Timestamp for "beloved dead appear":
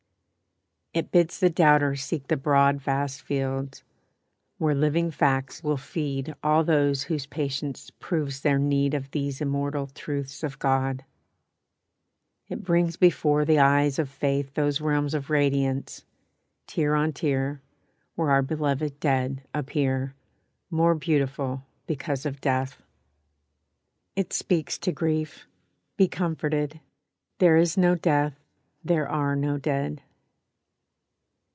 18.41-20.13